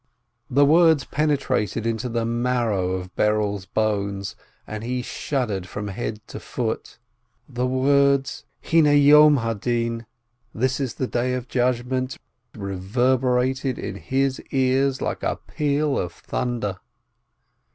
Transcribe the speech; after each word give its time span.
The 0.49 0.65
words 0.65 1.03
penetrated 1.03 1.85
into 1.85 2.09
the 2.09 2.25
marrow 2.25 2.93
of 2.93 3.15
Berel's 3.15 3.67
bones, 3.67 4.35
and 4.65 4.83
he 4.83 5.03
shuddered 5.03 5.67
from 5.67 5.89
head 5.89 6.27
to 6.29 6.39
foot. 6.39 6.97
The 7.47 7.67
words, 7.67 8.43
"This 8.63 8.73
is 8.73 10.93
the 10.95 11.05
Day 11.07 11.35
of 11.35 11.47
Judgment," 11.47 12.17
reverberated 12.55 13.77
in 13.77 13.95
his 13.97 14.41
ears 14.51 15.03
like 15.03 15.21
a 15.21 15.35
peal 15.45 15.99
of 15.99 16.13
thunder. 16.13 16.79